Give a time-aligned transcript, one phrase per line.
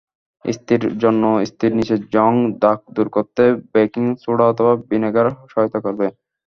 [0.45, 6.07] ইস্ত্রির জন্যইস্ত্রির নিচে জং, দাগ দূর করতে বেকিং সোডা অথবা ভিনেগার সহায়তা করবে।